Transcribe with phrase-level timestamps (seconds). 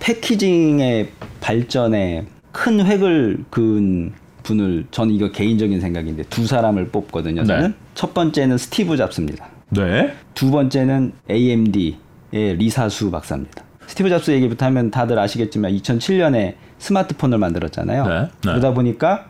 [0.00, 7.44] packaging의 발전에 큰 획을 그은 분을 저는 이거 개인적인 생각인데 두 사람을 뽑거든요.
[7.44, 7.74] 저는 네.
[7.94, 9.46] 첫 번째는 스티브 잡스입니다.
[9.68, 10.14] 네.
[10.34, 11.96] 두 번째는 AMD의
[12.32, 13.62] 리사 수 박사입니다.
[13.86, 18.06] 스티브 잡스 얘기부터 하면 다들 아시겠지만 2007년에 스마트폰을 만들었잖아요.
[18.06, 18.28] 네, 네.
[18.42, 19.26] 그러다 보니까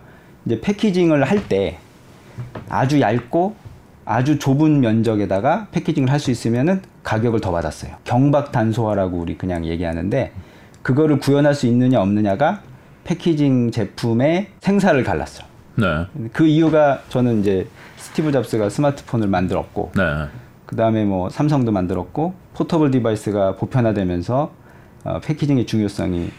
[0.47, 1.79] 이제 packaging을 할 때
[2.69, 3.57] 아주 얇고
[4.05, 7.97] 아주 좁은 면적에다가 패키징을 할 수 있으면은 가격을 더 받았어요.
[8.05, 10.33] 경박 단소화라고 우리 그냥 얘기하는데
[10.83, 12.63] 그거를 구현할 수 있느냐 없느냐가
[13.05, 15.47] packaging 제품의 생사를 갈랐어요.
[15.77, 16.07] 네.
[16.33, 17.67] 그 이유가 저는 이제
[17.97, 20.03] 스티브 잡스가 스마트폰을 만들었고 네.
[20.67, 24.53] 그 다음에 뭐 삼성도 만들었고 portable device가 보편화되면서
[25.05, 26.31] 어, packaging의 중요성이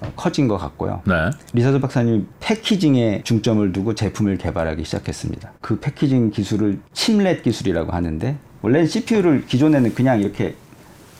[0.00, 1.02] 어, 커진 것 같고요.
[1.06, 1.30] 네.
[1.52, 5.52] 리사 수 박사님이 packaging에 중점을 두고 제품을 개발하기 시작했습니다.
[5.60, 10.54] 그 packaging 기술을 chiplet 기술이라고 하는데 원래는 CPU를 기존에는 그냥 이렇게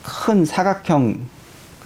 [0.03, 1.21] 큰 사각형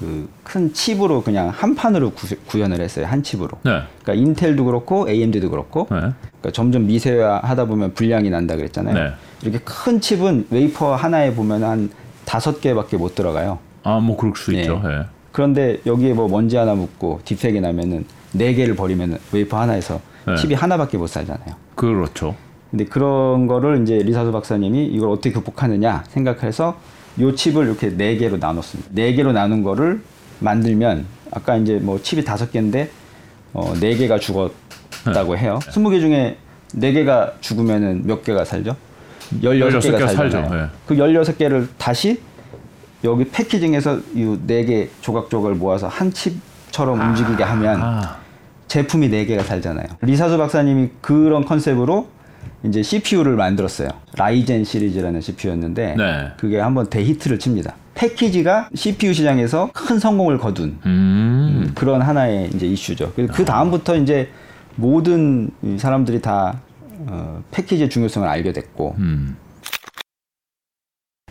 [0.00, 3.06] 그 큰 칩으로 그냥 한 판으로 구, 구현을 했어요.
[3.06, 3.50] 한 칩으로.
[3.62, 3.82] 네.
[4.02, 5.96] 그러니까 인텔도 그렇고 AMD도 그렇고 네.
[6.00, 8.94] 그러니까 점점 미세화하다 보면 불량이 난다 그랬잖아요.
[8.94, 9.12] 네.
[9.42, 11.90] 이렇게 큰 칩은 웨이퍼 하나에 보면 한
[12.24, 13.60] 다섯 개밖에 못 들어가요.
[13.84, 14.62] 아, 뭐 그럴 수 네.
[14.62, 14.82] 있죠.
[14.86, 15.06] 예.
[15.30, 20.34] 그런데 여기에 뭐 먼지 하나 묻고 딥색이 나면은 네 개를 버리면 웨이퍼 하나에서 네.
[20.34, 21.54] 칩이 하나밖에 못 살잖아요.
[21.76, 22.34] 그렇죠.
[22.72, 26.76] 근데 그런 거를 이제 리사 수 박사님이 이걸 어떻게 극복하느냐 생각해서
[27.20, 28.90] 요 칩을 이렇게 네 개로 나눴습니다.
[28.92, 30.00] 네 개로 나눈 거를
[30.40, 32.90] 만들면 아까 이제 뭐 칩이 다섯 개인데
[33.52, 35.58] 어, 네 개가 죽었다고 해요.
[35.70, 36.36] 스무 개 중에
[36.74, 38.76] 네 개가 죽으면은 몇 개가 살죠?
[39.42, 40.12] 열여섯 16 개가 개가.
[40.30, 40.56] 살죠.
[40.56, 40.66] 예.
[40.86, 42.20] 그 열여섯 개를 다시
[43.04, 48.16] 여기 패키징에서 이 네 개 조각조각을 모아서 한 칩처럼 움직이게 하면 아.
[48.68, 49.86] 제품이 네 개가 살잖아요.
[50.02, 52.08] 리사수 박사님이 그런 컨셉으로
[52.64, 53.88] 이제 CPU를 만들었어요.
[54.16, 56.28] 라이젠 시리즈라는 CPU였는데 네.
[56.36, 57.74] 그게 한번 대히트를 칩니다.
[57.94, 61.72] 패키지가 CPU 시장에서 큰 성공을 거둔 음.
[61.74, 63.12] 그런 하나의 이제 이슈죠.
[63.14, 64.28] 그 다음부터 이제
[64.76, 66.60] 모든 이 사람들이 다
[67.06, 69.37] 어, 패키지의 중요성을 알게 됐고 음.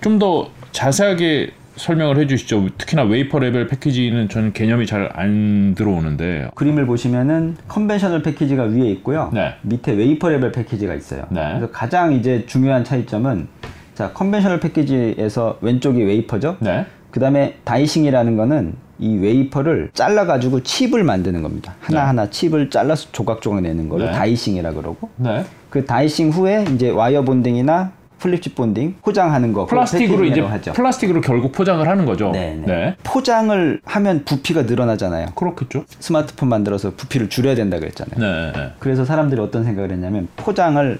[0.01, 2.67] 좀더 자세하게 설명을 해주시죠.
[2.77, 6.49] 특히나 웨이퍼 레벨 패키지는 저는 개념이 잘 안 들어오는데.
[6.55, 9.31] 그림을 보시면은 conventional 패키지가 위에 있고요.
[9.33, 9.55] 네.
[9.63, 11.25] 밑에 웨이퍼 레벨 패키지가 있어요.
[11.29, 11.47] 네.
[11.49, 13.47] 그래서 가장 이제 중요한 차이점은
[13.95, 16.57] 자 conventional 패키지에서 왼쪽이 웨이퍼죠.
[16.59, 16.85] 네.
[17.11, 21.75] 그다음에 dicing이라는 거는 이 웨이퍼를 잘라 가지고 칩을 만드는 겁니다.
[21.79, 24.11] 하나하나 칩을 잘라서 조각조각 내는 거를 네.
[24.11, 25.45] dicing이라 그러고 네.
[25.69, 30.73] 그 dicing 후에 이제 wire bonding이나 flip chip bonding 포장하는 거 플라스틱으로 이제 하죠.
[30.73, 32.31] 플라스틱으로 결국 포장을 하는 거죠.
[32.31, 32.95] 네, 네.
[33.03, 35.27] 포장을 하면 부피가 늘어나잖아요.
[35.35, 35.85] 그렇겠죠.
[35.99, 38.19] 스마트폰 만들어서 부피를 줄여야 된다 그랬잖아요.
[38.19, 38.51] 네.
[38.51, 38.71] 네.
[38.79, 40.99] 그래서 사람들이 어떤 생각을 했냐면 포장을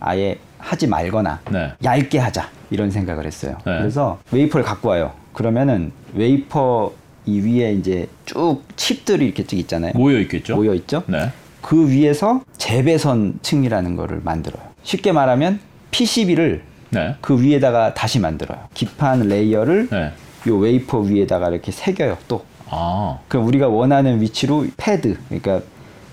[0.00, 1.72] 아예 하지 말거나 네.
[1.84, 3.56] 얇게 하자 이런 생각을 했어요.
[3.66, 3.78] 네.
[3.78, 5.12] 그래서 웨이퍼를 갖고 와요.
[5.32, 6.92] 그러면은 웨이퍼
[7.26, 9.92] 이 위에 이제 쭉 칩들이 이렇게 쭉 있잖아요.
[9.94, 10.56] 모여 있겠죠.
[10.56, 11.02] 모여 있죠.
[11.06, 11.30] 네.
[11.60, 14.62] 그 위에서 재배선 층이라는 거를 만들어요.
[14.82, 15.60] 쉽게 말하면
[15.92, 17.14] PCB를 네.
[17.20, 18.58] 그 위에다가 다시 만들어요.
[18.74, 20.12] 기판 layer를 네.
[20.48, 22.18] 요 웨이퍼 위에다가 이렇게 새겨요.
[22.26, 23.18] 또 아.
[23.28, 25.60] 그럼 우리가 원하는 위치로 패드, 그러니까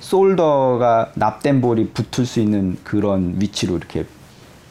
[0.02, 4.06] solder가 납된 볼이 붙을 수 있는 그런 위치로 이렇게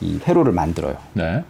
[0.01, 0.97] 이 회로를 만들어요.
[1.15, 1.43] 네.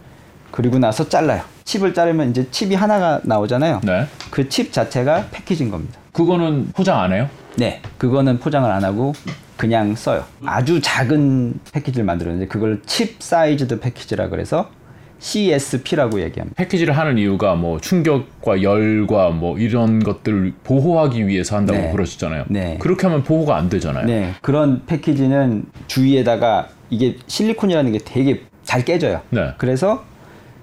[0.51, 1.43] 그리고 나서 잘라요.
[1.65, 3.81] 칩을 자르면 이제 칩이 하나가 나오잖아요.
[3.83, 4.07] 네.
[4.31, 5.99] 그 칩 자체가 패키지인 겁니다.
[6.13, 7.29] 그거는 포장 안 해요?
[7.57, 9.13] 네, 그거는 포장을 안 하고
[9.59, 10.23] 그냥 써요.
[10.45, 14.71] 아주 작은 패키지를 만들었는데 그걸 chip sized package라 그래서
[15.19, 16.55] CSP라고 얘기합니다.
[16.55, 21.91] 패키지를 하는 이유가 뭐 충격과 열과 뭐 이런 것들을 보호하기 위해서 한다고 네.
[21.91, 22.45] 그러시잖아요.
[22.47, 22.77] 네.
[22.79, 24.05] 그렇게 하면 보호가 안 되잖아요.
[24.05, 29.19] 네, 그런 패키지는 주위에다가 이게 실리콘이라는 게 되게 잘 깨져요.
[29.29, 29.55] 네.
[29.57, 30.05] 그래서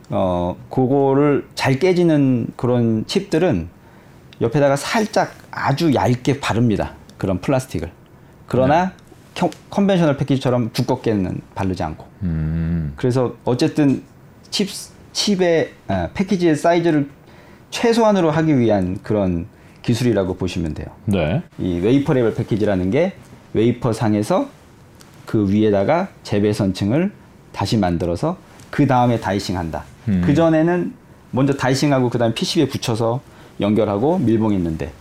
[0.08, 3.68] 어 그거를 잘 깨지는 그런 칩들은
[4.40, 6.94] 옆에다가 살짝 아주 얇게 바릅니다.
[7.18, 7.90] 그런 플라스틱을.
[8.46, 8.92] 그러나
[9.34, 12.06] con- conventional 패키지처럼 두껍게는 바르지 않고.
[12.22, 12.92] 음.
[12.96, 14.02] 그래서 어쨌든
[14.50, 14.68] 칩
[15.12, 17.09] 칩의 아, 패키지의 사이즈를
[17.71, 19.47] 최소한으로 하기 위한 그런
[19.82, 20.86] 기술이라고 보시면 돼요.
[21.06, 21.42] 네.
[21.59, 23.15] 이 웨이퍼 레벨 패키지라는 게
[23.54, 24.48] 웨이퍼 상에서
[25.24, 27.12] 그 위에다가 재배선층을
[27.53, 28.36] 다시 만들어서
[28.71, 29.84] 그 다음에 dicing 한다.
[30.09, 30.22] 음.
[30.24, 30.92] 그 전에는
[31.30, 33.21] 먼저 dicing하고 그 다음에 PCB에 붙여서
[33.60, 34.92] 연결하고 밀봉했는데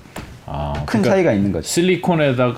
[0.45, 1.67] 아, 큰 그러니까 차이가 있는 거죠.
[1.67, 2.55] 실리콘에다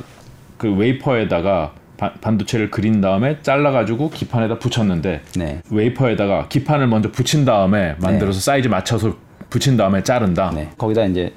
[0.58, 5.62] 그 웨이퍼에다가 바- 반도체를 그린 다음에 잘라가지고 기판에다 붙였는데 네.
[5.72, 9.16] 웨이퍼에다가 기판을 먼저 붙인 다음에 만들어서 사이즈 맞춰서
[9.50, 10.52] 붙인 다음에 자른다.
[10.54, 10.70] 네.
[10.78, 11.34] 거기다 이제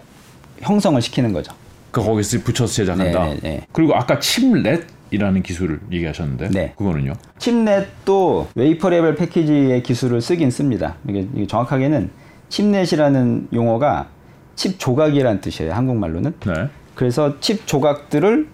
[0.61, 1.53] 형성을 시키는 거죠.
[1.91, 3.25] 그 거기서 붙여서 제작한다.
[3.25, 3.67] 네, 네, 네.
[3.73, 6.73] 그리고 아까 chiplet 이라는 기술을 얘기하셨는데 네.
[6.77, 7.15] 그거는요?
[7.39, 10.97] chiplet도 웨이퍼 레벨 패키지의 기술을 쓰긴 씁니다.
[11.09, 12.11] 이게, 이게 정확하게는
[12.49, 14.09] chiplet이라는 용어가
[14.55, 15.73] 칩 조각이라는 뜻이에요.
[15.73, 16.35] 한국말로는.
[16.47, 16.69] 네.
[16.95, 18.47] 그래서 칩 조각들을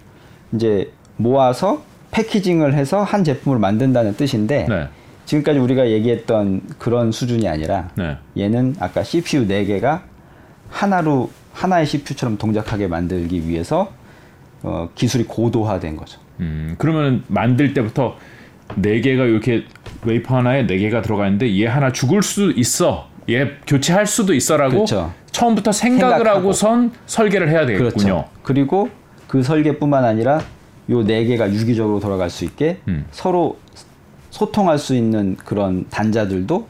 [0.53, 4.87] 이제 모아서 packaging을 해서 한 제품을 만든다는 뜻인데 네.
[5.25, 8.17] 지금까지 우리가 얘기했던 그런 수준이 아니라 네.
[8.37, 10.01] 얘는 아까 CPU 4개가
[10.69, 13.91] 하나로 하나의 CPU처럼 동작하게 만들기 위해서
[14.63, 16.19] 어, 기술이 고도화된 거죠.
[16.39, 18.15] 음, 그러면 만들 때부터
[18.75, 19.65] 네 개가 이렇게
[20.03, 23.09] 웨이퍼 하나에 네 개가 들어가 있는데 얘 하나 죽을 수 있어.
[23.29, 25.13] 얘 교체할 수도 있어라고 그렇죠.
[25.31, 26.39] 처음부터 생각을 생각하고.
[26.39, 27.89] 하고선 설계를 해야 되겠군요.
[27.91, 28.29] 그렇죠.
[28.43, 28.89] 그리고
[29.27, 30.41] 그 설계뿐만 아니라
[30.89, 33.05] 요 네 개가 유기적으로 돌아갈 수 있게 음.
[33.11, 33.57] 서로
[34.29, 36.67] 소통할 수 있는 그런 단자들도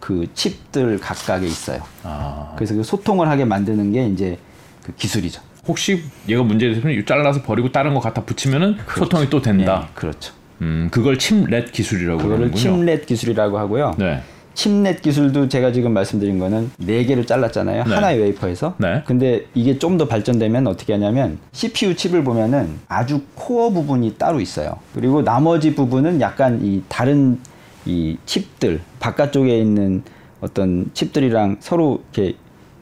[0.00, 1.82] 그 칩들 각각에 있어요.
[2.02, 4.38] 아, 그래서 그 소통을 하게 만드는 게 이제
[4.82, 5.42] 그 기술이죠.
[5.68, 9.86] 혹시 얘가 문제되면 잘라서 버리고 다른 거 갖다 붙이면은 소통이 또 된다.
[9.88, 10.32] 예, 그렇죠.
[10.62, 12.52] 음, 그걸 chiplet 기술이라고 그거를.
[12.52, 13.94] chiplet 기술이라고 하고요.
[13.98, 14.22] 네.
[14.60, 17.84] chiplet 기술도 제가 지금 말씀드린 거는 네 개를 잘랐잖아요.
[17.84, 17.94] 네.
[17.94, 18.74] 하나의 웨이퍼에서.
[18.76, 19.02] 네.
[19.06, 24.76] 근데 이게 좀 더 발전되면 어떻게 하냐면 CPU 칩을 보면은 아주 코어 부분이 따로 있어요.
[24.94, 27.38] 그리고 나머지 부분은 약간 이 다른
[27.86, 30.02] 이 칩들 바깥쪽에 있는
[30.42, 32.36] 어떤 칩들이랑 서로 이렇게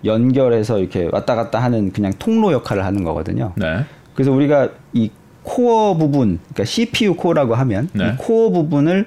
[0.05, 3.53] 연결해서 이렇게 왔다 갔다 하는 그냥 통로 역할을 하는 거거든요.
[3.57, 3.85] 네.
[4.15, 5.11] 그래서 우리가 이
[5.45, 8.05] 코어 부분, 그러니까 CPU 코어라고 하면 네.
[8.05, 9.07] 이 코어 부분을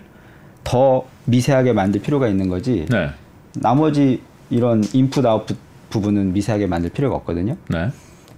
[0.64, 2.86] 더 미세하게 만들 필요가 있는 거지.
[2.90, 3.10] 네.
[3.56, 5.58] 나머지 이런 인풋 아웃풋
[5.90, 7.56] 부분은 미세하게 만들 필요가 없거든요.
[7.70, 7.90] 네.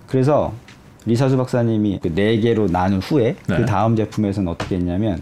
[0.08, 0.54] 그래서
[1.06, 3.58] 리사수 박사님이 그 네 개로 나눈 후에 네.
[3.58, 5.22] 그 다음 제품에서는 어떻게 했냐면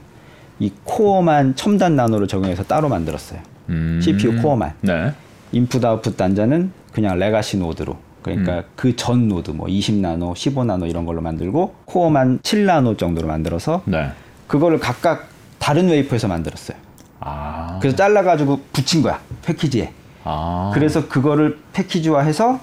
[0.59, 3.39] 이 코어만 첨단 나노를 적용해서 따로 만들었어요.
[3.69, 3.99] 음.
[4.01, 4.73] CPU 코어만.
[4.81, 5.11] 네.
[5.53, 8.63] 인풋 아웃풋 단자는 그냥 legacy 노드로 그러니까 음.
[8.75, 14.09] 그전 노드 뭐 20나노, 15나노 이런 걸로 만들고 코어만 7나노 정도로 만들어서 네.
[14.47, 16.77] 그거를 각각 다른 웨이퍼에서 만들었어요.
[17.21, 17.77] 아.
[17.81, 19.19] 그래서 잘라 가지고 붙인 거야.
[19.43, 19.93] 패키지에.
[20.23, 20.71] 아.
[20.73, 22.59] 그래서 그거를 패키지화해서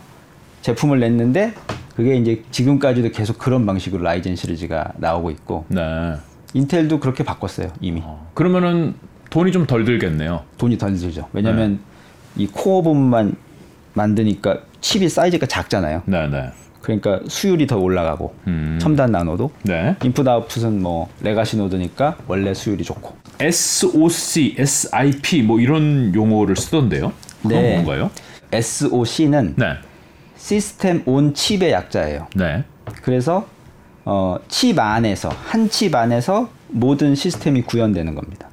[0.62, 1.54] 제품을 냈는데
[1.96, 6.14] 그게 이제 지금까지도 계속 그런 방식으로 Ryzen 시리즈가 나오고 있고 네.
[6.54, 8.94] 인텔도 그렇게 바꿨어요 이미 어, 그러면은
[9.30, 10.42] 돈이 좀 덜 들겠네요.
[10.58, 11.80] 돈이 덜 들죠 왜냐하면
[12.36, 13.34] 이 코어 부분만
[13.94, 16.50] 만드니까 칩이 사이즈가 작잖아요 네, 네.
[16.80, 18.78] 그러니까 수율이 더 올라가고 음.
[18.80, 19.96] 첨단 나노도 네.
[20.04, 27.12] 인풋 아웃풋은 뭐 legacy 노드니까 원래 수율이 좋고 SOC, SIP 뭐 이런 용어를 쓰던데요.
[27.42, 27.74] 그건 네.
[27.74, 28.10] 뭔가요?
[28.52, 29.74] SOC는 네.
[30.36, 32.64] system on chip의 약자예요 네.
[33.02, 33.46] 그래서
[34.04, 38.48] 어, 칩 안에서 한 칩 안에서 모든 시스템이 구현되는 겁니다.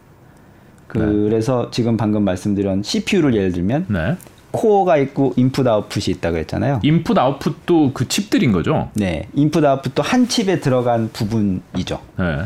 [0.87, 4.15] 그래서 지금 방금 말씀드린 CPU를 예를 들면 네.
[4.51, 6.79] 코어가 있고 인풋 아웃풋이 있다고 했잖아요.
[6.83, 8.89] 인풋 아웃풋도 그 칩들인 거죠.
[8.93, 11.99] 네, 인풋 아웃풋도 한 칩에 들어간 부분이죠.
[12.17, 12.43] 네.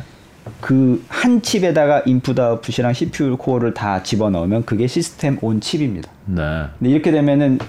[0.61, 6.09] 그 한 칩에다가 인풋 아웃풋이랑 CPU 코어를 다 집어넣으면 그게 system on chip입니다.
[6.25, 6.65] 네.
[6.79, 7.59] 근데 이렇게 되면은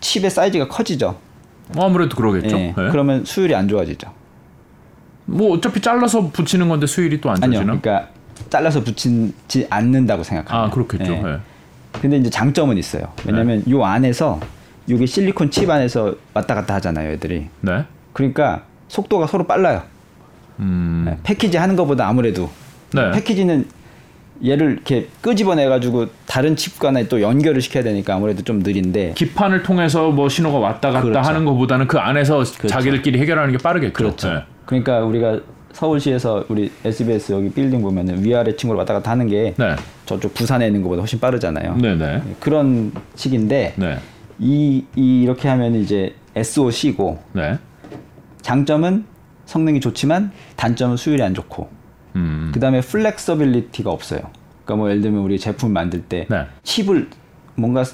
[0.00, 1.18] 칩의 사이즈가 커지죠.
[1.74, 2.56] 뭐 아무래도 그러겠죠.
[2.56, 2.74] 예, 네.
[2.74, 4.10] 그러면 수율이 안 좋아지죠.
[5.26, 7.80] 뭐 어차피 잘라서 붙이는 건데 수율이 또안 아니요, 좋지나?
[7.80, 8.08] 그러니까
[8.48, 10.66] 잘라서 붙이지 않는다고 생각합니다.
[10.66, 11.12] 아 그렇겠죠.
[11.12, 11.22] 예.
[11.22, 11.36] 네.
[12.00, 13.12] 근데 이제 장점은 있어요.
[13.26, 14.40] 왜냐면 요 안에서
[14.88, 17.48] 요게 실리콘 칩 안에서 왔다 갔다 하잖아요, 애들이.
[17.60, 17.84] 네.
[18.12, 19.82] 그러니까 속도가 서로 빨라요.
[20.60, 21.02] 음.
[21.06, 22.50] 네, 패키지 하는 것보다 아무래도
[22.92, 23.10] 네.
[23.12, 23.66] 패키지는
[24.44, 30.10] 얘를 이렇게 끄집어내 가지고 다른 칩과는 또 연결을 시켜야 되니까 아무래도 좀 느린데 기판을 통해서
[30.10, 31.20] 뭐 신호가 왔다 갔다 그렇죠.
[31.20, 33.92] 하는 것보다는 그 안에서 자기들끼리 해결하는 게 빠르겠죠.
[33.92, 34.32] 그렇죠.
[34.32, 34.40] 네.
[34.64, 35.40] 그러니까 우리가
[35.72, 39.76] 서울시에서 우리 SBS 여기 빌딩 보면은 위아래 층으로 왔다 갔다 하는 게 네.
[40.06, 41.76] 저쪽 부산에 있는 것보다 훨씬 빠르잖아요.
[41.76, 42.22] 네, 네.
[42.40, 43.98] 그런 식인데 네.
[44.38, 47.58] 이, 이 이렇게 하면 이제 SOC고 네.
[48.42, 49.04] 장점은
[49.50, 51.68] 성능이 좋지만 단점은 수율이 안 좋고
[52.14, 52.52] 음.
[52.54, 54.20] 그다음에 flexibility가 없어요.
[54.64, 56.46] 그러니까 뭐 예를 들면 우리 제품 만들 때 네.
[56.62, 57.10] 칩을
[57.56, 57.84] 뭔가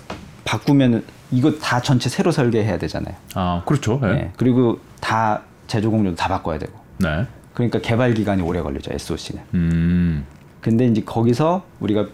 [0.45, 3.15] 바꾸면 이거 다 전체 새로 설계해야 되잖아요.
[3.35, 3.99] 아, 그렇죠.
[4.03, 4.13] 네.
[4.13, 4.33] 네.
[4.37, 6.73] 그리고 다 제조 공정도 다 바꿔야 되고.
[6.99, 7.27] 네.
[7.55, 8.93] 그러니까 개발 기간이 오래 걸리죠.
[8.93, 9.43] SOC는.
[9.55, 10.27] 음.
[10.61, 12.07] 근데 이제 거기서 우리가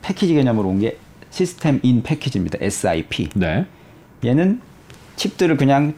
[0.00, 0.96] 패키지 개념으로 온 게
[1.30, 2.58] system in package입니다.
[2.62, 3.28] SIP.
[3.34, 3.66] 네.
[4.24, 4.62] 얘는
[5.16, 5.92] 칩들을 그냥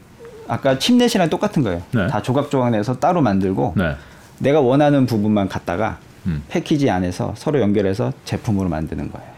[0.49, 1.83] 아까 chiplet이랑 똑같은 거예요.
[1.93, 2.07] 네.
[2.09, 3.95] 다 조각 조각 내서 따로 만들고 네.
[4.39, 6.43] 내가 원하는 부분만 갖다가 음.
[6.49, 9.29] 패키지 안에서 서로 연결해서 제품으로 만드는 거예요.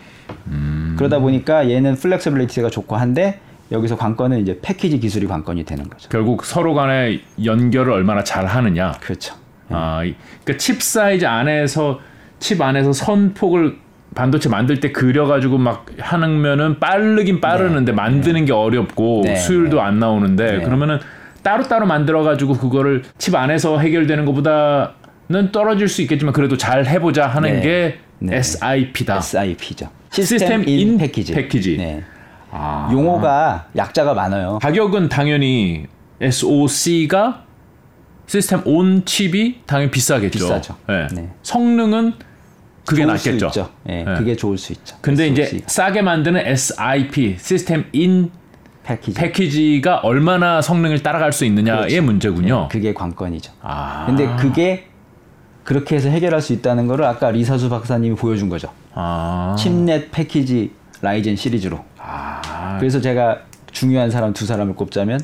[0.46, 0.94] 음.
[0.98, 3.40] 그러다 보니까 얘는 flexibility가 좋고 한데
[3.72, 6.08] 여기서 관건은 이제 패키지 기술이 관건이 되는 거죠.
[6.08, 8.92] 결국 서로 간의 연결을 얼마나 잘 하느냐.
[9.00, 9.34] 그렇죠.
[9.68, 10.14] 아, 이-
[10.44, 12.00] 그러니까 칩 사이즈 안에서
[12.40, 13.76] 칩 안에서 선폭을
[14.14, 20.58] 반도체 만들 때 그려가지고 막 하면은 빠르긴 빠르는데 만드는 게 어렵고 네, 수율도 안 나오는데
[20.58, 20.64] 네.
[20.64, 20.98] 그러면은
[21.42, 27.60] 따로따로 만들어가지고 그거를 칩 안에서 해결되는 것보다는 떨어질 수 있겠지만 그래도 잘 해보자 하는 네.
[27.60, 28.36] 게 네.
[28.36, 29.18] SIP다.
[29.18, 29.88] SIP죠.
[30.10, 31.76] 시스템 인 패키지.
[31.76, 32.02] 네.
[32.50, 32.90] 아.
[32.92, 34.58] 용어가 약자가 많아요.
[34.60, 35.86] 가격은 당연히
[36.20, 37.44] SoC가
[38.26, 40.38] 시스템 온 칩이 당연히 비싸겠죠.
[40.38, 40.76] 비싸죠.
[40.88, 41.06] 예.
[41.14, 41.30] 네.
[41.42, 42.14] 성능은
[42.90, 43.70] 그게 낫겠죠.
[43.88, 44.14] 예, 네.
[44.16, 44.96] 그게 좋을 수 있죠.
[45.00, 45.68] 근데 이제 SoC 가.
[45.68, 48.30] 싸게 만드는 SIP 시스템 인
[48.82, 49.18] 패키지.
[49.18, 52.02] 패키지가 얼마나 성능을 따라갈 수 있느냐의 그렇죠.
[52.02, 52.68] 문제군요.
[52.70, 53.52] 그게 관건이죠.
[53.62, 54.04] 아.
[54.06, 54.86] 근데 그게
[55.64, 58.68] 그렇게 해서 해결할 수 있다는 거를 아까 리사수 박사님이 보여준 거죠.
[58.94, 59.54] 아.
[59.58, 61.84] chiplet 패키지 라이젠 시리즈로.
[61.98, 62.76] 아.
[62.78, 65.20] 그래서 제가 중요한 사람 두 사람을 꼽자면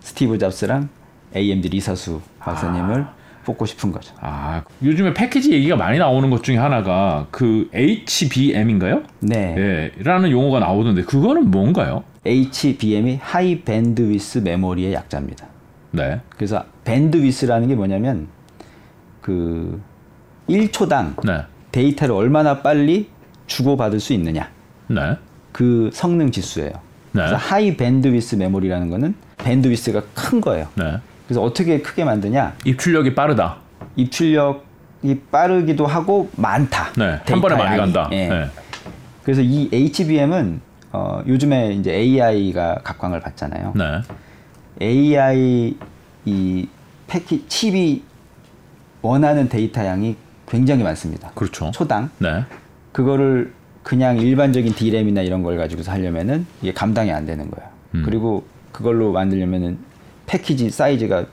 [0.00, 0.88] 스티브 잡스랑
[1.36, 3.06] AMD 리사수 박사님을
[3.44, 4.14] 뽑고 싶은 거죠.
[4.20, 9.02] 아, 요즘에 패키지 얘기가 많이 나오는 것 중에 하나가 그 HBM인가요?
[9.20, 9.54] 네.
[9.56, 12.04] 예, 라는 용어가 나오던데 그거는 뭔가요?
[12.24, 15.46] HBM이 high bandwidth memory의 약자입니다.
[15.90, 16.20] 네.
[16.30, 18.28] 그래서 bandwidth라는 게 뭐냐면
[19.20, 19.80] 그
[20.48, 21.42] 1초당 네.
[21.72, 23.08] 데이터를 얼마나 빨리
[23.46, 24.50] 주고받을 수 있느냐.
[24.88, 25.16] 네.
[25.52, 26.70] 그 성능 지수예요.
[26.70, 26.80] 네.
[27.12, 30.68] 그래서 high bandwidth memory라는 거는 bandwidth가 큰 거예요.
[30.76, 30.98] 네.
[31.26, 32.54] 그래서 어떻게 크게 만드냐?
[32.64, 33.56] 입출력이 빠르다.
[33.96, 36.92] 입출력이 빠르기도 하고 많다.
[36.96, 37.20] 네.
[37.26, 37.78] 한 번에 많이 양이.
[37.78, 38.08] 간다.
[38.12, 38.28] 예.
[38.28, 38.50] 네.
[39.22, 40.60] 그래서 이 HBM은
[40.92, 43.72] 어, 요즘에 이제 AI가 각광을 받잖아요.
[43.76, 44.02] 네.
[44.82, 45.76] AI
[46.24, 46.68] 이
[47.06, 48.02] 패키 칩이
[49.00, 50.16] 원하는 데이터 양이
[50.48, 51.30] 굉장히 많습니다.
[51.34, 51.70] 그렇죠.
[51.72, 52.44] 초당 네.
[52.92, 53.52] 그거를
[53.82, 57.68] 그냥 일반적인 D램이나 이런 걸 가지고서 하려면은 이게 감당이 안 되는 거예요.
[57.94, 58.02] 음.
[58.04, 59.78] 그리고 그걸로 만들려면은
[60.32, 61.26] 패키지 사이즈가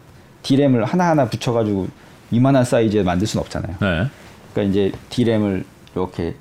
[0.43, 1.87] D램을 하나하나 붙여가지고
[2.31, 3.77] 이만한 사이즈에 만들 수는 없잖아요.
[3.79, 4.09] 네.
[4.51, 5.63] 그러니까 이제 D램을
[5.95, 6.35] 이렇게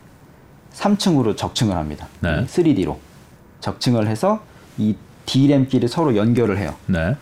[0.75, 2.09] 3층으로 적층을 합니다.
[2.21, 2.45] 네.
[2.47, 2.97] 3D로
[3.61, 4.43] 적층을 해서
[4.77, 4.97] 이
[5.27, 6.75] D램끼리 서로 연결을 해요.
[6.87, 7.15] 네.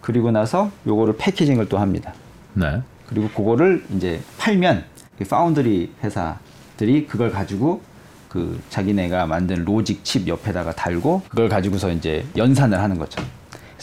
[0.00, 2.12] 그리고 나서 요거를 패키징을 또 합니다.
[2.54, 2.82] 네.
[3.06, 4.84] 그리고 그거를 이제 팔면
[5.20, 7.80] 이 파운드리 회사들이 그걸 가지고
[8.28, 13.22] 그 자기네가 만든 로직 칩 옆에다가 달고 그걸 가지고서 이제 연산을 하는 거죠.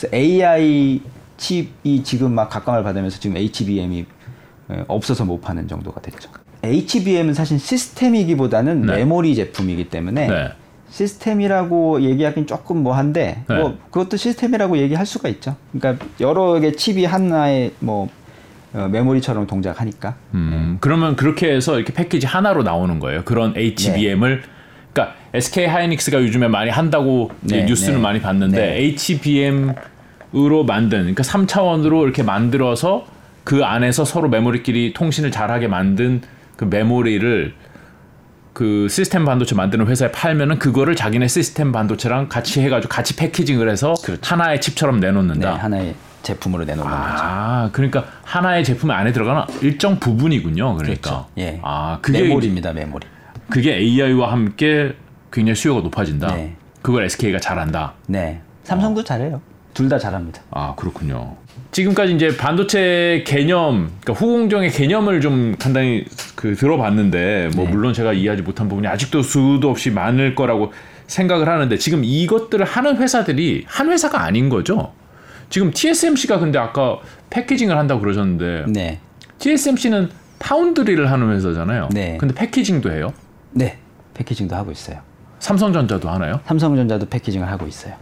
[0.02, 1.02] 그래서 AI
[1.38, 4.06] 칩이 지금 막 각광을 받으면서 지금 HBM이
[4.88, 6.30] 없어서 못 파는 정도가 됐죠.
[6.64, 8.98] HBM은 사실 시스템이기보다는 네.
[8.98, 10.50] 메모리 제품이기 때문에 네.
[10.90, 13.56] 시스템이라고 얘기하기는 조금 뭐한데 네.
[13.56, 15.56] 뭐 그것도 시스템이라고 얘기할 수가 있죠.
[15.72, 18.10] 그러니까 여러 개 칩이 하나의 뭐
[18.74, 20.16] 어, 메모리처럼 동작하니까.
[20.34, 23.24] 음, 그러면 그렇게 해서 이렇게 패키지 하나로 나오는 거예요.
[23.24, 24.44] 그런 HBM을
[24.94, 28.02] 그러니까 SK 하이닉스가 요즘에 많이 한다고 네, 뉴스는 네.
[28.02, 29.74] 많이 봤는데 HBM
[30.34, 33.06] 으로 만든 그러니까 3차원으로 이렇게 만들어서
[33.44, 36.22] 그 안에서 서로 메모리끼리 통신을 잘하게 만든
[36.56, 37.54] 그 메모리를
[38.54, 43.94] 그 시스템 반도체 만드는 회사에 팔면은 그거를 자기네 시스템 반도체랑 같이 해가지고 같이 패키징을 해서
[44.22, 45.56] 하나의 칩처럼 네, 내놓는다.
[45.56, 47.04] 하나의 제품으로 내놓는 거죠.
[47.04, 50.76] 아, 그러니까 하나의 제품 안에 들어가는 일정 부분이군요.
[50.76, 51.02] 그러니까.
[51.02, 51.28] 그렇죠.
[51.38, 51.60] 예.
[51.64, 53.08] 아, 그게 메모리입니다, 메모리.
[53.50, 54.96] 그게 AI와 함께
[55.32, 56.36] 굉장히 수요가 높아진다.
[56.36, 56.56] 네.
[56.82, 57.94] 그걸 SK가 잘한다.
[58.08, 58.42] 네.
[58.64, 59.42] 삼성도 잘해요.
[59.74, 60.42] 둘 다 잘합니다.
[60.52, 61.36] 아, 그렇군요.
[61.72, 67.72] 지금까지 이제 반도체 개념, 그러니까 후공정의 개념을 좀 간단히 그 들어봤는데, 뭐 네.
[67.72, 70.74] 물론 제가 이해하지 못한 부분이 아직도 수도 없이 많을 거라고
[71.08, 74.94] 생각을 하는데 지금 이것들을 하는 회사들이 한 회사가 아닌 거죠.
[75.50, 77.00] 지금 TSMC가 근데 아까
[77.30, 79.00] 패키징을 한다고 그러셨는데 네.
[79.40, 80.10] TSMC는
[80.40, 81.90] 파운드리를 하는 회사잖아요.
[81.92, 82.18] 네.
[82.18, 83.14] 근데 패키징도 해요?
[83.52, 83.78] 네.
[84.14, 85.00] 패키징도 하고 있어요.
[85.40, 86.40] 삼성전자도 하나요?
[86.46, 87.96] 삼성전자도 패키징을 하고 있어요.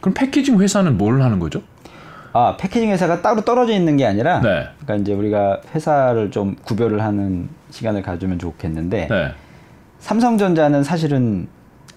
[0.00, 1.62] 그럼 패키징 회사는 뭘 하는 거죠?
[2.32, 4.68] 아, 패키징 회사가 따로 떨어져 있는 게 아니라 네.
[4.80, 9.32] 그러니까 이제 우리가 회사를 좀 구별을 하는 시간을 가지면 좋겠는데 네.
[9.98, 11.48] 삼성전자는 사실은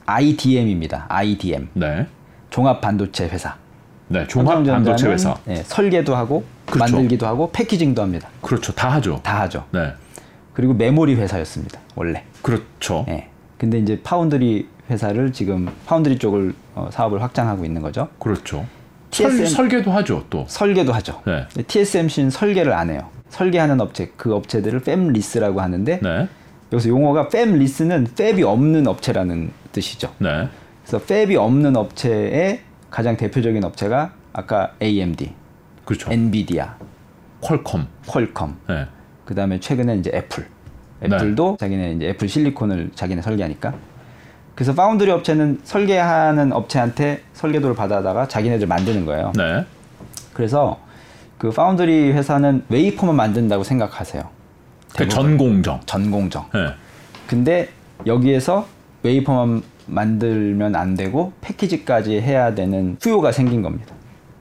[0.06, 1.06] IDM입니다.
[1.10, 1.70] IDM.
[1.74, 2.08] 네.
[2.50, 3.56] 종합 반도체 회사.
[4.08, 4.26] 네.
[4.28, 5.36] 종합 반도체 회사.
[5.46, 6.80] 네, 설계도 하고 그렇죠.
[6.96, 8.30] 만들기도 하고 패키징도 합니다.
[8.42, 8.74] 그렇죠.
[8.74, 9.20] 다 하죠.
[9.24, 9.66] 다 하죠.
[9.72, 9.94] 네.
[10.54, 11.80] 그리고 메모리 회사였습니다.
[11.96, 12.24] 원래.
[12.42, 13.06] 그렇죠.
[13.08, 13.28] 예.
[13.58, 18.10] 근데 이제 파운드리 회사를 지금 파운드리 쪽을 어, 사업을 확장하고 있는 거죠.
[18.20, 18.66] 그렇죠.
[19.12, 20.46] TSM 설, 설계도 하죠, 또.
[20.48, 21.22] 설계도 하죠.
[21.26, 21.48] 네.
[21.66, 23.10] TSMC는 설계를 안 해요.
[23.30, 26.28] 설계하는 업체 그 업체들을 팹리스라고 하는데 네.
[26.72, 30.14] 여기서 용어가 팹리스는 fab이 없는 업체라는 뜻이죠.
[30.20, 30.48] 네.
[30.86, 35.34] 그래서 fab이 없는 업체의 가장 대표적인 업체가 아까 AMD,
[35.86, 36.12] 그렇죠.
[36.12, 36.76] 엔비디아,
[37.42, 37.88] 퀄컴.
[38.08, 38.86] 퀄컴, 네.
[39.26, 40.48] 그 다음에 최근에 이제 애플.
[41.02, 41.16] 네.
[41.16, 43.74] 애플도 자기네 이제 애플 실리콘을 자기네 설계하니까.
[44.62, 49.34] 그래서 파운드리 업체는 설계하는 업체한테 설계도를 받아다가 자기네들 만드는 거예요.
[49.36, 49.66] 네.
[50.34, 50.78] 그래서
[51.40, 54.22] 그 파운드리 회사는 웨이퍼만 만든다고 생각하세요.
[54.96, 55.80] 그 전공정.
[55.88, 56.46] 전공정.
[56.54, 56.74] 네.
[57.26, 57.70] 근데
[58.06, 58.68] 여기에서
[59.02, 63.96] 웨이퍼만 만들면 안 되고 패키지까지 해야 되는 수요가 생긴 겁니다.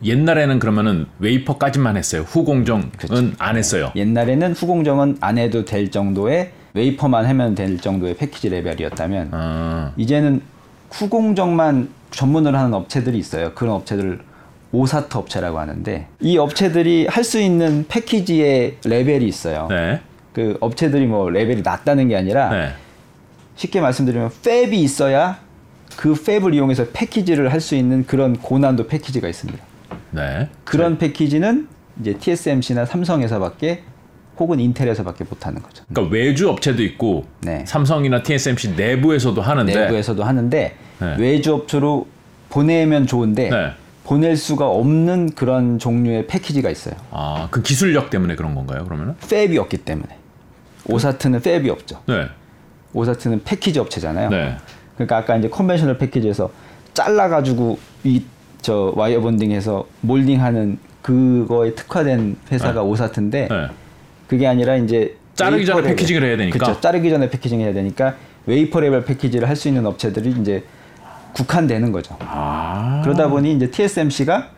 [0.04, 2.26] 옛날에는 그러면은 웨이퍼까지만 했어요.
[2.26, 3.30] 후공정은 그렇죠.
[3.38, 3.90] 안 했어요.
[3.96, 10.42] 옛날에는 후공정은 안 해도 될 정도의 웨이퍼만 하면 될 정도의 패키지 레벨이었다면 아, 이제는
[10.90, 13.52] 후공정만 전문으로 하는 업체들이 있어요.
[13.54, 14.20] 그런 업체들
[14.72, 19.66] OSAT 업체라고 하는데 이 업체들이 할 수 있는 패키지의 레벨이 있어요.
[19.68, 20.00] 네.
[20.32, 22.72] 그 업체들이 뭐 레벨이 낮다는 게 아니라 네.
[23.56, 25.38] 쉽게 말씀드리면 fab이 있어야
[25.96, 29.62] 그 팹을 이용해서 패키지를 할 수 있는 그런 고난도 패키지가 있습니다.
[30.12, 30.48] 네.
[30.64, 31.68] 그런 패키지는
[32.00, 33.82] 이제 TSMC나 삼성에서밖에
[34.40, 35.84] 혹은 인텔에서밖에 못하는 거죠.
[35.88, 37.64] 그러니까 외주 업체도 있고 네.
[37.66, 41.16] 삼성이나 TSMC 내부에서도 하는데 내부에서도 하는데 네.
[41.18, 42.06] 외주 업체로
[42.48, 43.72] 보내면 좋은데 네.
[44.04, 46.94] 보낼 수가 없는 그런 종류의 패키지가 있어요.
[47.12, 48.84] 아, 그 기술력 때문에 그런 건가요?
[48.84, 49.14] 그러면은?
[49.20, 50.08] 팹이 없기 때문에
[50.86, 52.00] 오사트는 팹이 없죠.
[52.06, 52.26] 네.
[52.92, 54.30] OSAT는 패키지 업체잖아요.
[54.30, 54.56] 네.
[54.96, 56.50] 그러니까 아까 이제 conventional 패키지에서
[56.94, 58.22] 잘라 가지고 이
[58.62, 63.66] 저 wire bonding해서 molding하는 그거에 특화된 회사가 OSAT인데 네.
[64.30, 65.96] 그게 아니라 이제 자르기 전에 레벨.
[65.96, 66.56] 패키징을 해야 되니까.
[66.58, 66.80] 그렇죠.
[66.80, 68.14] 자르기 전에 패키징 해야 되니까
[68.46, 70.62] 웨이퍼 레벨 패키지를 할 수 있는 업체들이 이제
[71.32, 72.16] 국한되는 거죠.
[72.20, 73.00] 아.
[73.02, 74.50] 그러다 보니 이제 TSMC가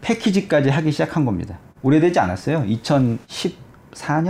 [0.00, 1.58] 패키지까지 하기 시작한 겁니다.
[1.82, 2.64] 오래되지 않았어요.
[2.68, 3.18] 2014년,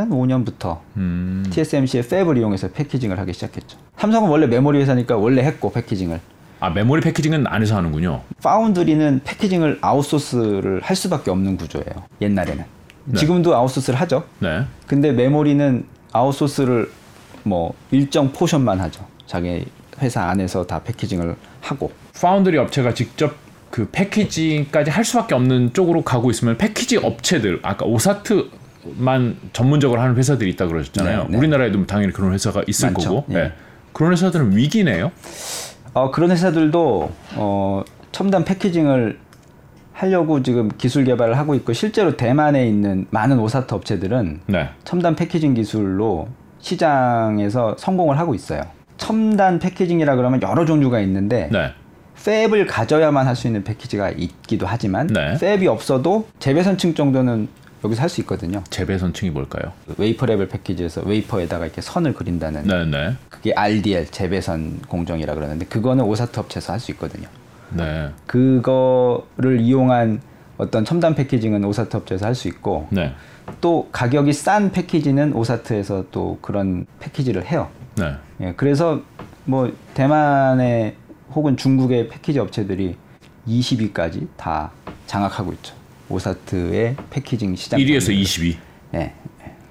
[0.09, 1.45] 5년부터 음.
[1.51, 3.77] TSMC의 fab을 이용해서 패키징을 하기 시작했죠.
[3.99, 6.19] 삼성은 원래 메모리 회사니까 원래 했고 패키징을.
[6.61, 8.23] 아, 메모리 패키징은 안에서 하는군요.
[8.43, 12.05] 파운드리는 패키징을 아웃소스를 할 수밖에 없는 구조예요.
[12.23, 12.80] 옛날에는.
[13.17, 14.25] 지금도 아웃소스를 하죠.
[14.39, 14.65] 네.
[14.87, 16.91] 근데 메모리는 outsource를
[17.43, 19.05] 뭐 일정 portion만 하죠.
[19.27, 19.65] 자기
[20.01, 21.93] 회사 안에서 다 패키징을 하고.
[22.21, 23.35] 파운드리 업체가 직접
[23.71, 30.51] 그 패키징까지 할 수밖에 없는 쪽으로 가고 있으면 패키지 업체들 아까 OSAT만 전문적으로 하는 회사들이
[30.51, 31.23] 있다 그러셨잖아요.
[31.25, 31.39] 네, 네.
[31.39, 33.09] 우리나라에도 당연히 그런 회사가 있을 많죠.
[33.09, 33.25] 거고.
[33.31, 33.35] 예.
[33.35, 33.53] 네.
[33.93, 35.13] 그런 회사들은 위기네요.
[35.95, 39.19] 어, 그런 회사들도 어, 첨단 패키징을
[40.01, 44.71] 하려고 지금 기술 개발을 하고 있고 실제로 대만에 있는 많은 오사트 업체들은 네.
[44.85, 46.29] 첨단 패키징 기술로
[46.61, 48.63] 시장에서 성공을 하고 있어요.
[48.97, 51.73] 첨단 패키징이라 그러면 여러 종류가 있는데 네.
[52.17, 55.35] 팹을 가져야만 할 수 있는 패키지가 있기도 하지만 네.
[55.35, 57.49] 팹이 없어도 재배선층 정도는
[57.85, 58.63] 여기서 할 수 있거든요.
[58.71, 59.73] 재배선층이 뭘까요?
[59.99, 63.15] 웨이퍼 레벨 패키지에서 웨이퍼에다가 이렇게 선을 그린다는 네, 네.
[63.29, 67.29] 그게 RDL 재배선 공정이라 그러는데 그거는 OSAT 업체에서 할 수 있거든요.
[67.73, 68.11] 네.
[68.27, 70.21] 그거를 이용한
[70.59, 73.13] 어떤 첨단 패키징은 OSAT 업체에서 할 수 있고 네.
[73.61, 77.69] 또 가격이 싼 패키지는 OSAT에서 또 그런 패키지를 해요.
[77.97, 78.15] 네.
[78.41, 79.03] 예, 그래서
[79.45, 80.95] 뭐 대만의
[81.35, 82.97] 혹은 중국의 패키지 업체들이
[83.49, 84.71] 20위까지 다
[85.07, 85.75] 장악하고 있죠.
[86.09, 87.81] 오사트의 패키징 시장.
[87.81, 88.59] 1위에서 22.
[88.95, 89.13] 예.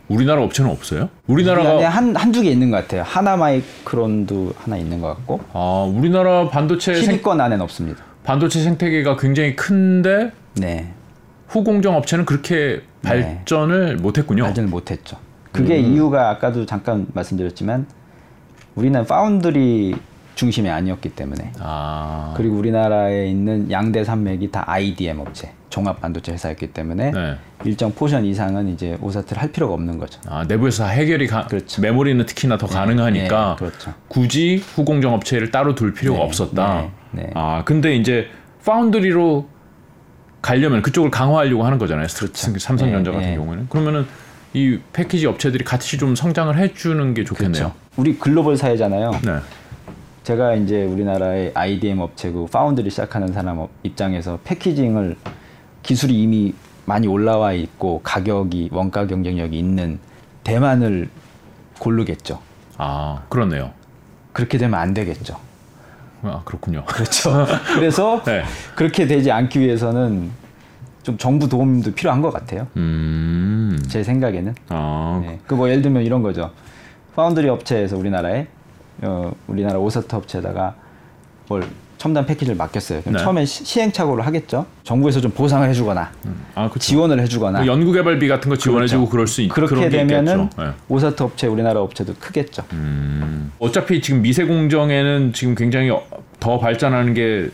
[0.10, 1.10] 우리나라 업체는 없어요?
[1.28, 3.04] 우리나라가 우리나라가 한 한두 개 있는 것 같아요.
[3.04, 8.04] 하나 마이크론도 하나 있는 것 같고 아, 우리나라 반도체 생, 시리권 안에는 없습니다.
[8.24, 10.92] 반도체 생태계가 굉장히 큰데 네.
[11.48, 14.44] 후공정 업체는 그렇게 발전을 못했군요.
[14.44, 15.18] 발전을 못했죠.
[15.52, 15.94] 그게 음.
[15.94, 17.88] 이유가 아까도 잠깐 말씀드렸지만
[18.76, 19.96] 우리는 파운드리
[20.40, 26.68] 중심이 아니었기 때문에 아, 그리고 우리나라에 있는 양대 산맥이 다 IDM 업체, 종합 반도체 회사였기
[26.68, 27.36] 때문에 네.
[27.66, 30.22] 일정 포션 이상은 이제 OSAT를 할 필요가 없는 거죠.
[30.30, 31.82] 아, 내부에서 다 해결이 가, 그렇죠.
[31.82, 33.94] 메모리는 특히나 더 가능하니까 네, 그렇죠.
[34.08, 36.90] 굳이 후공정 업체를 따로 둘 필요가 네, 없었다.
[37.12, 37.32] 네, 네.
[37.36, 38.28] 아, 근데 이제
[38.64, 39.46] 파운드리로
[40.42, 42.08] 가려면 그쪽을 강화하려고 하는 거잖아요.
[42.16, 42.58] 그렇죠.
[42.58, 43.36] 삼성전자 네, 같은 네.
[43.36, 44.06] 경우에는 그러면은
[44.54, 47.52] 이 패키지 업체들이 같이 좀 성장을 해주는 게 좋겠네요.
[47.52, 47.76] 그렇죠.
[47.98, 49.12] 우리 글로벌 사회잖아요.
[50.30, 50.36] 네.
[50.36, 55.18] 제가 이제 우리나라의 IDM 업체고 파운드리 시작하는 사람 입장에서 패키징을
[55.82, 56.54] 기술이 이미
[56.86, 59.98] 많이 올라와 있고 가격이 원가 경쟁력이 있는
[60.44, 61.10] 대만을
[61.80, 62.40] 고르겠죠.
[62.78, 63.72] 아, 그렇네요.
[64.32, 65.36] 그렇게 되면 안 되겠죠.
[66.22, 66.86] 아, 그렇군요.
[66.86, 67.48] 그렇죠.
[67.74, 68.44] 그래서 네.
[68.76, 70.30] 그렇게 되지 않기 위해서는
[71.02, 72.68] 좀 정부 도움도 필요한 것 같아요.
[72.78, 73.82] 음.
[73.88, 74.54] 제 생각에는.
[74.70, 75.40] 아, 네.
[75.48, 76.52] 그뭐 예를 들면 이런 거죠.
[77.16, 78.48] 파운드리 업체에서 우리나라에
[79.02, 80.76] 어, 우리나라 오사트 업체에다가
[81.48, 81.64] 뭘
[81.98, 83.02] 첨단 패키지를 맡겼어요.
[83.02, 83.24] 그럼 네.
[83.24, 84.66] 처음에 시, 시행착오를 하겠죠.
[84.84, 86.10] 정부에서 좀 보상을 해주거나
[86.56, 90.50] 아, 그 지원을 해주거나 뭐 연구개발비 같은 거 지원해주고 그럴수 있, 그렇게 그런 게 되면은.
[90.58, 90.66] 네.
[90.88, 92.64] 오사트 업체 우리나라 업체도 크겠죠.
[92.72, 93.52] 음.
[93.60, 96.04] 어차피 지금 미세 공정에는 지금 굉장히 어-
[96.40, 97.50] 더 발전하는 게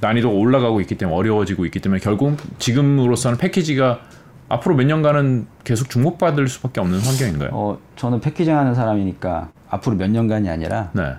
[0.00, 4.00] 난이도가 올라가고 있기 때문에 어려워지고 있기 때문에 결국 지금으로서는 패키지가
[4.48, 7.50] 앞으로 몇 년간은 계속 주목받을 수밖에 없는 환경인가요?
[7.52, 11.14] 어, 저는 패키징 하는 사람이니까 앞으로 몇 년간이 아니라 네.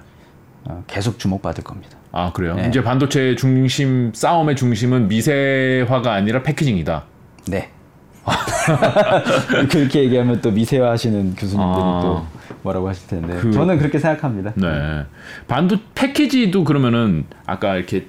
[0.66, 1.98] 어, 계속 주목받을 겁니다.
[2.12, 2.56] 아 그래요?
[2.56, 2.68] 네.
[2.70, 7.04] 이제 반도체 중심 싸움의 중심은 미세화가 아니라 패키징이다.
[7.50, 7.70] 네.
[9.70, 12.00] 그렇게 얘기하면 또 미세화 하시는 교수님들이 아.
[12.04, 12.26] 또
[12.64, 14.54] 뭐라고 하실 텐데 그- 저는 그렇게 생각합니다.
[14.56, 15.06] 네.
[15.48, 18.08] 반도 패키지도 그러면은 아까 이렇게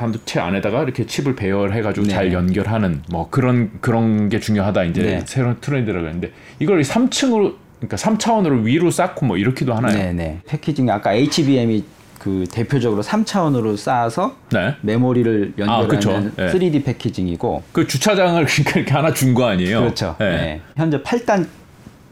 [0.00, 2.12] 반도체 안에다가 이렇게 칩을 배열해가지고 네.
[2.14, 5.22] 잘 연결하는 뭐 그런 그런 게 중요하다 이제 네.
[5.26, 9.92] 새로운 트렌드라고 했는데 이걸 3층으로 그러니까 3차원으로 위로 쌓고 뭐 이렇게도 하나요?
[9.94, 10.40] 네, 네.
[10.46, 11.84] 패키징 아까 HBM이
[12.18, 14.74] 그 대표적으로 3차원으로 쌓아서 네.
[14.80, 15.82] 메모리를 아.
[15.82, 16.46] 연결하는 네.
[16.46, 19.80] 3D 패키징이고 그 주차장을 그러니까 이렇게 하나 준 거 아니에요?
[19.80, 20.16] 그렇죠.
[20.18, 20.30] 네.
[20.30, 20.60] 네.
[20.76, 21.46] 현재 8단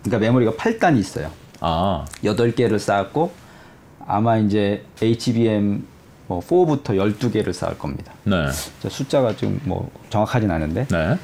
[0.05, 1.31] 그러니까 메모리가 8단이 있어요.
[1.61, 3.33] 아, 8개를 쌓았고
[4.07, 5.85] 아마 이제 HBM
[6.29, 8.13] 뭐 4부터 12개를 쌓을 겁니다.
[8.25, 8.47] 네.
[8.81, 11.19] 저 숫자가 좀뭐 정확하진 않은데 네.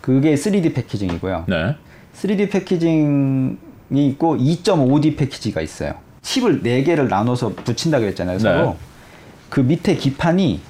[0.00, 1.44] 그게 3D 패키징이고요.
[1.48, 1.76] 네.
[2.14, 3.56] 3D 패키징이
[3.92, 5.94] 있고 2.5D 패키지가 있어요.
[6.22, 8.38] 칩을 4개를 나눠서 붙인다 그랬잖아요.
[8.40, 8.64] 서로.
[8.70, 8.76] 네.
[9.48, 10.60] 그 밑에 기판이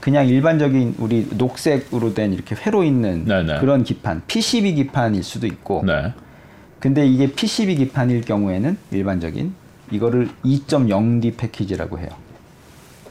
[0.00, 3.58] 그냥 일반적인 우리 녹색으로 된 이렇게 회로 있는 네, 네.
[3.60, 5.82] 그런 기판, PCB 기판일 수도 있고.
[5.86, 6.14] 네.
[6.78, 9.54] 근데 이게 PCB 기판일 경우에는 일반적인
[9.90, 12.08] 이거를 2.0D 패키지라고 해요.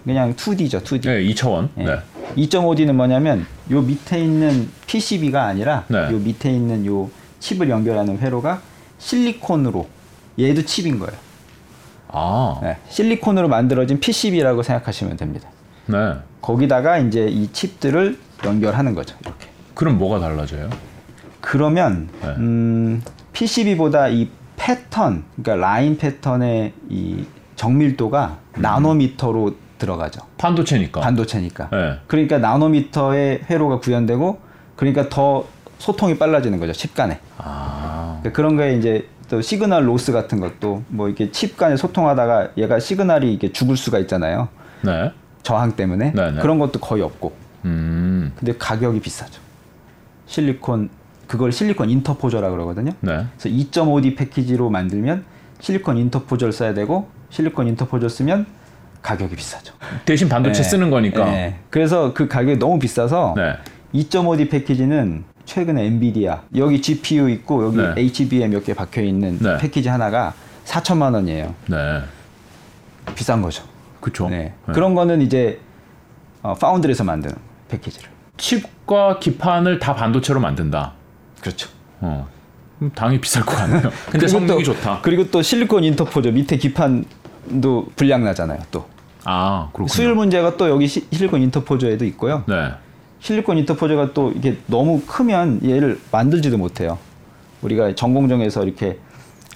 [0.04, 1.02] 그냥 2D죠, 2D.
[1.04, 1.70] 네, 2차원.
[1.78, 1.84] 예.
[1.84, 2.00] 네.
[2.36, 6.12] 2.5D는 뭐냐면 요 밑에 있는 PCB가 아니라 네.
[6.12, 7.10] 요 밑에 있는 요
[7.40, 8.62] 칩을 연결하는 회로가
[9.00, 9.88] 실리콘으로
[10.40, 11.18] 얘도 칩인 거예요.
[12.10, 12.60] 아.
[12.62, 15.50] 네, 실리콘으로 만들어진 PCB라고 생각하시면 됩니다.
[15.88, 16.14] 네.
[16.42, 19.16] 거기다가 이제 이 칩들을 연결하는 거죠.
[19.22, 19.48] 이렇게.
[19.74, 20.70] 그럼 뭐가 달라져요?
[21.42, 22.28] 그러면 네.
[22.38, 23.02] 음,
[23.34, 28.62] PCB보다 이 패턴, 그러니까 라인 패턴의 이 정밀도가 음.
[28.62, 30.22] 나노미터로 들어가죠.
[30.38, 31.02] 반도체니까.
[31.02, 31.70] 반도체니까.
[31.72, 32.00] 네.
[32.06, 34.40] 그러니까 나노미터의 회로가 구현되고
[34.76, 35.46] 그러니까 더
[35.80, 38.18] 소통이 빨라지는 거죠 칩 간에 아.
[38.20, 42.80] 그러니까 그런 거에 이제 또 signal loss 같은 것도 뭐 이렇게 칩 간에 소통하다가 얘가
[42.80, 44.50] 시그널이 이게 죽을 수가 있잖아요
[44.82, 45.12] 네.
[45.44, 46.42] 저항 때문에 네, 네.
[46.42, 47.34] 그런 것도 거의 없고
[47.66, 48.32] 음.
[48.38, 49.42] 근데 가격이 비싸죠
[50.28, 50.90] 실리콘
[51.28, 53.26] 그걸 실리콘 인터포저라 그러거든요 네.
[53.38, 55.24] 그래서 2.5D 패키지로 만들면
[55.60, 58.46] 실리콘 인터포저를 써야 되고 실리콘 인터포저 쓰면
[59.02, 59.74] 가격이 비싸죠
[60.06, 60.70] 대신 반도체 네.
[60.70, 61.26] 쓰는 거니까.
[61.26, 61.32] 네.
[61.32, 61.60] 네.
[61.70, 63.36] 그래서 그 가격이 너무 비싸서
[63.94, 67.94] 2.5D 패키지는 최근에 엔비디아 여기 GPU 있고 여기 네.
[67.98, 69.58] HBM 몇 개 박혀 있는 네.
[69.58, 70.34] 패키지 하나가
[70.66, 71.56] 4천만 원이에요.
[71.68, 72.02] 네.
[73.16, 73.64] 비싼 거죠.
[74.00, 74.30] 그쵸.
[74.30, 74.54] 네.
[74.68, 74.74] 네.
[74.74, 75.60] 그런 거는 이제
[76.44, 77.36] 어, 파운드리에서 만드는
[77.70, 78.10] 패키지를.
[78.38, 80.94] 칩과 기판을 다 반도체로 만든다.
[81.42, 81.70] 그렇죠.
[82.02, 82.28] 어.
[82.96, 83.92] 당연히 비쌀 것 같네요.
[84.10, 85.00] 근데 성능이 또- 좋다.
[85.02, 87.04] 그리고 또 실리콘 인터포저 밑에 기판
[87.62, 88.60] 도 불량 나잖아요.
[88.72, 88.86] 또
[89.26, 89.88] 아, 그렇군요.
[89.88, 92.44] 수율 문제가 또 여기 시- 실리콘 인터포저에도 있고요.
[92.48, 92.70] 네.
[93.20, 96.98] 실리콘 인터포저가 또 이게 너무 크면 얘를 만들지도 못해요.
[97.62, 98.98] 우리가 전공정에서 이렇게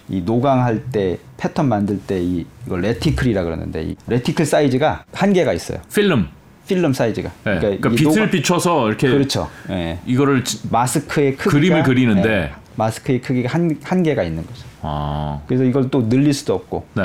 [0.09, 5.79] 이 노광할 때 패턴 만들 때 이 이걸 reticle이라 그러는데 이 reticle 사이즈가 한계가 있어요.
[5.93, 6.27] 필름.
[6.67, 7.29] 필름 사이즈가.
[7.45, 7.59] 네.
[7.59, 9.49] 그러니까, 이 빛을 노광- 비춰서 이렇게 그렇죠.
[9.69, 9.99] 예.
[10.05, 12.29] 이거를 지- 마스크의 크기가 그림을 그리는데.
[12.29, 14.63] 예, 마스크의 크기가 한 한계가 있는 거죠.
[14.81, 15.39] 아.
[15.47, 16.85] 그래서 이걸 또 늘릴 수도 없고.
[16.95, 17.03] 네.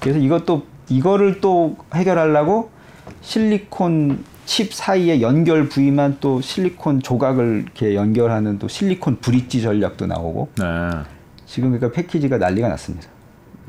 [0.00, 2.70] 그래서 이것도 이거를 또 해결하려고
[3.20, 10.48] 실리콘 칩 사이에 연결 부위만 또 실리콘 조각을 이렇게 연결하는 또 실리콘 브릿지 전략도 나오고
[10.58, 10.64] 네.
[11.46, 13.08] 지금 그러니까 패키지가 난리가 났습니다.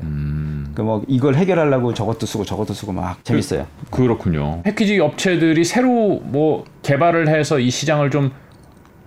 [0.00, 0.70] 음.
[0.72, 3.66] 그러니까 뭐 이걸 해결하려고 저것도 쓰고 저것도 쓰고 막 재밌어요.
[3.90, 4.62] 그렇군요.
[4.62, 8.32] 패키지 업체들이 새로 뭐 개발을 해서 이 시장을 좀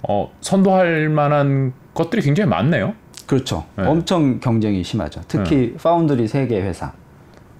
[0.08, 2.94] 어, 선도할 만한 것들이 굉장히 많네요.
[3.26, 3.66] 그렇죠.
[3.76, 3.84] 네.
[3.86, 5.22] 엄청 경쟁이 심하죠.
[5.28, 6.94] 특히 파운드리 세 개 회사,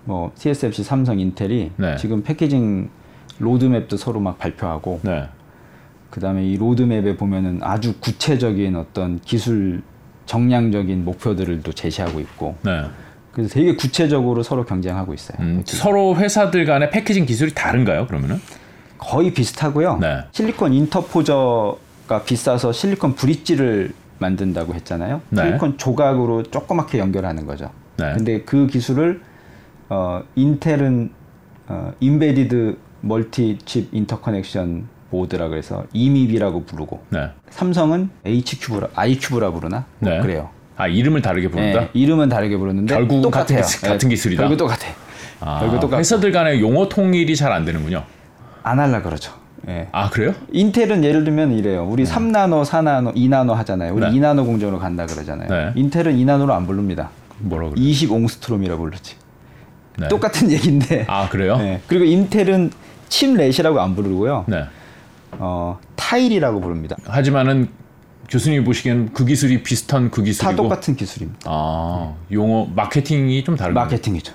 [0.05, 1.95] 뭐 TSMC, 삼성, 인텔이 네.
[1.97, 2.89] 지금 패키징
[3.39, 5.27] 로드맵도 서로 막 발표하고 네.
[6.09, 9.81] 그다음에 이 로드맵에 보면은 아주 구체적인 어떤 기술
[10.25, 12.85] 정량적인 목표들을 또 제시하고 있고 네.
[13.33, 15.37] 그래서 되게 구체적으로 서로 경쟁하고 있어요.
[15.41, 18.07] 음, 서로 회사들 간의 패키징 기술이 다른가요?
[18.07, 18.39] 그러면은?
[18.97, 19.97] 거의 비슷하고요.
[19.97, 20.23] 네.
[20.31, 25.21] 실리콘 interposer가 비싸서 실리콘 bridge를 만든다고 했잖아요.
[25.29, 25.43] 네.
[25.43, 27.71] 실리콘 조각으로 조그맣게 연결하는 거죠.
[27.97, 28.13] 네.
[28.13, 29.21] 근데 그 기술을
[29.89, 31.12] 어, 인텔은
[31.67, 37.30] 어, embedded multi chip interconnection board라 그래서 EMIB라고 부르고 네.
[37.50, 39.86] 삼성은 H-Cube라, I-Cube라 부르나?
[40.00, 40.19] 뭐 네.
[40.19, 40.50] 그래요.
[40.78, 41.84] 아 이름을 다르게 부른다.
[41.84, 43.45] 예, 이름은 다르게 부르는데 결국은 똑같아요.
[43.60, 44.41] 같은 기술- 같은 기술이다.
[44.41, 44.88] 결국 똑같아.
[45.39, 48.04] 아, 결국 똑같고 회사들 간의 용어 통일이 잘 안 되는군요.
[48.63, 49.32] 안 할라 그러죠.
[49.69, 49.88] 예.
[49.93, 50.34] 아 그래요?
[50.52, 51.88] 인텔은 예를 들면 이래요.
[51.89, 53.93] 우리 3나노, 4나노, 2나노 하잖아요.
[53.93, 54.12] 우리 네.
[54.19, 55.48] 2나노 공정으로 간다 그러잖아요.
[55.50, 55.71] 네.
[55.76, 57.10] 인텔은 2나노로 안 부릅니다.
[57.39, 57.82] 뭐라 그래?
[57.82, 59.15] 20 옹스트롬이라 부르지.
[59.97, 60.08] 네.
[60.08, 61.05] 똑같은 얘기인데.
[61.08, 61.58] 아 그래요?
[61.62, 61.81] 예.
[61.88, 62.71] 그리고 인텔은
[63.10, 64.45] 칩렛이라고 안 부르고요.
[64.47, 64.65] 네.
[65.34, 66.95] 어, 타일이라고 부릅니다.
[67.05, 67.69] 하지만은
[68.29, 70.55] 교수님이 보시기엔 그 기술이 비슷한 그다 기술이고.
[70.55, 71.41] 똑같은 기술입니다.
[71.45, 73.73] 아 용어 마케팅이 좀 다른.
[73.73, 74.34] 마케팅이죠.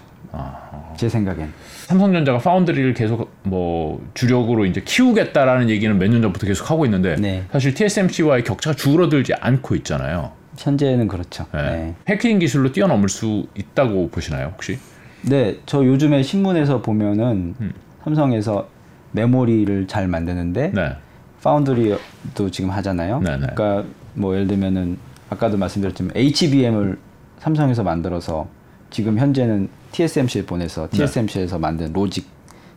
[0.96, 1.52] 제 생각엔.
[1.86, 7.44] 삼성전자가 파운드리를 계속 뭐 주력으로 이제 키우겠다라는 얘기는 몇 년 전부터 계속 하고 있는데 네.
[7.50, 10.32] 사실 TSMC와의 격차가 줄어들지 않고 있잖아요.
[10.58, 11.46] 현재는 그렇죠.
[11.54, 11.62] 네.
[11.62, 11.94] 네.
[12.04, 14.78] 패키징 기술로 뛰어넘을 수 있다고 보시나요 혹시?
[15.22, 17.72] 네, 저 요즘에 신문에서 보면은 음.
[18.04, 18.68] 삼성에서
[19.12, 20.96] 메모리를 잘 만드는데 네.
[21.42, 23.20] 파운드리도 지금 하잖아요.
[23.20, 23.46] 네, 네.
[23.54, 26.98] 그러니까 뭐 예를 들면은 아까도 말씀드렸지만 HBM을
[27.38, 28.48] 삼성에서 만들어서
[28.90, 30.98] 지금 현재는 TSMC에 보내서 네.
[30.98, 32.26] TSMC에서 만든 logic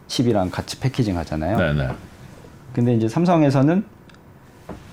[0.08, 1.58] 칩이랑 같이 패키징 하잖아요.
[1.58, 1.89] 네, 네.
[2.73, 3.84] 근데 이제 삼성에서는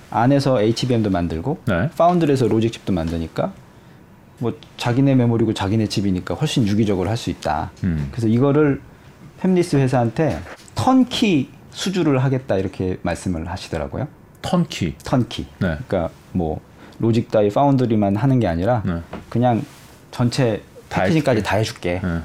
[0.09, 1.89] 안에서 HBM도 만들고 네.
[1.97, 3.53] 파운드리에서 logic 칩도 만드니까
[4.41, 7.71] 뭐 자기네 메모리고 자기네 칩이니까 훨씬 유기적으로 할 수 있다.
[7.83, 8.07] 음.
[8.11, 8.81] 그래서 이거를
[9.41, 10.39] 팹리스 회사한테
[10.73, 14.07] 턴키 수주를 하겠다 이렇게 말씀을 하시더라고요.
[14.41, 14.95] 턴키.
[15.03, 15.43] 턴키.
[15.59, 15.77] 네.
[15.87, 16.59] 그러니까 뭐
[16.99, 18.95] 로직 따위 파운드리만 하는 게 아니라 네.
[19.29, 19.61] 그냥
[20.09, 22.01] 전체 다 패키징까지 다 해줄게.
[22.03, 22.19] 네.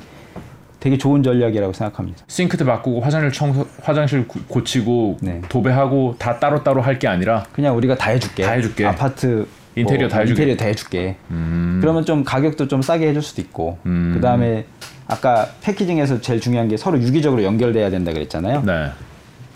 [0.81, 2.24] 되게 좋은 전략이라고 생각합니다.
[2.29, 5.42] 싱크대 바꾸고 화장실 청소, 화장실 고- 고치고 네.
[5.48, 8.42] 도배하고 다 따로 따로 할 게 아니라 그냥 우리가 다 해줄게.
[8.44, 8.87] 다 해줄게.
[8.87, 10.42] 아파트 인테리어 다 해주게.
[10.42, 11.16] 인테리어 다 해줄게.
[11.30, 11.78] 음.
[11.80, 13.78] 그러면 좀 가격도 좀 싸게 해줄 수도 있고.
[13.86, 14.12] 음.
[14.14, 14.64] 그 다음에
[15.06, 18.62] 아까 패키징에서 제일 중요한 게 서로 유기적으로 연결돼야 된다 그랬잖아요.
[18.62, 18.90] 네.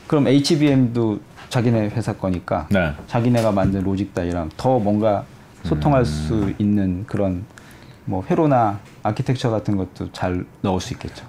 [0.07, 2.93] 그럼 HBM도 자기네 회사 거니까 네.
[3.09, 5.25] 자기네가 만든 로직 따위랑 더 뭔가
[5.65, 6.05] 소통할 음.
[6.05, 7.45] 수 있는 그런
[8.05, 11.25] 뭐 회로나 아키텍처 같은 것도 잘 넣을 수 있겠죠.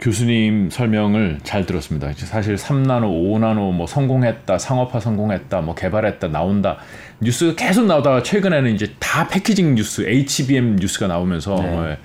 [0.00, 2.12] 교수님 설명을 잘 들었습니다.
[2.16, 6.78] 사실 3나노, 5나노 뭐 성공했다, 상업화 성공했다, 뭐 개발했다 나온다
[7.20, 11.68] 뉴스가 계속 나오다가 최근에는 이제 다 패키징 뉴스, HBM 뉴스가 나오면서 네.
[11.68, 11.96] 어,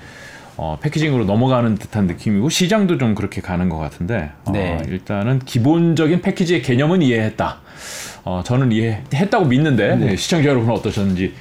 [0.58, 4.82] 어, 패키징으로 넘어가는 듯한 느낌이고 시장도 좀 그렇게 가는 것 같은데 어, 네.
[4.88, 7.62] 일단은 기본적인 패키지의 개념은 이해했다.
[8.28, 10.16] 어, 저는 이해했다고 믿는데 네.
[10.18, 11.34] 시청자 여러분은 어떠셨는지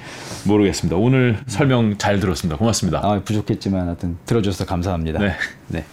[0.44, 0.96] 모르겠습니다.
[0.96, 2.56] 오늘 설명 잘 들었습니다.
[2.56, 3.00] 고맙습니다.
[3.02, 5.18] 아, 부족했지만 하여튼 들어줘서 감사합니다.
[5.18, 5.32] 네.
[5.66, 5.84] 네.